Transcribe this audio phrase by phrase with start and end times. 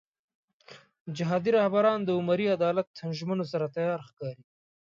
[1.17, 4.43] جهادي رهبران د عمري عدالت ژمنو سره تیار ښکاري.